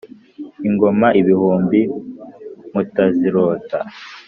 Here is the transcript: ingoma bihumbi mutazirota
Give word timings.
ingoma 0.67 1.07
bihumbi 1.27 1.81
mutazirota 2.73 3.77